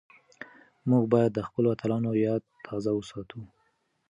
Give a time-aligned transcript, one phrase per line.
[0.89, 3.39] موږ بايد د خپلو اتلانو ياد تازه وساتو.